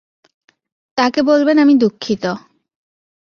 তাকে 0.97 1.19
বলবেন 1.21 1.57
আমি 1.57 1.73
দুঃখিত। 1.75 2.23